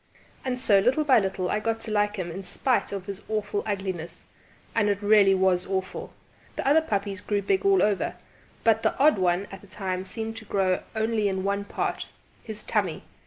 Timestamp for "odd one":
8.97-9.45